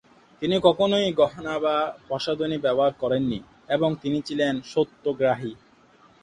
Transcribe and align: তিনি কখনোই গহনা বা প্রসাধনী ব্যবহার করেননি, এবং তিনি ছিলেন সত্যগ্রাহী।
তিনি 0.41 0.55
কখনোই 0.63 1.07
গহনা 1.11 1.55
বা 1.59 1.75
প্রসাধনী 2.07 2.57
ব্যবহার 2.57 2.93
করেননি, 2.93 3.39
এবং 3.69 3.89
তিনি 4.01 4.19
ছিলেন 4.21 4.53
সত্যগ্রাহী। 4.63 5.51